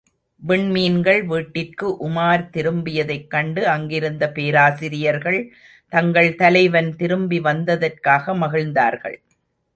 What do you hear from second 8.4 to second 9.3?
மகிழ்ந்தார்கள்.